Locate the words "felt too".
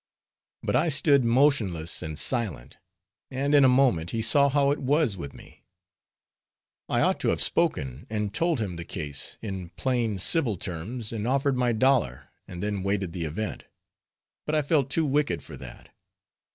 14.63-15.05